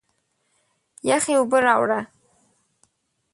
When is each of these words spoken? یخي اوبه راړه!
یخي 1.09 1.33
اوبه 1.37 1.59
راړه! 1.65 1.99